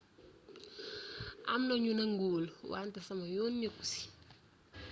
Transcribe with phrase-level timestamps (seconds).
[1.51, 4.01] am na ñu nanguwul wante sama yoon nekku ci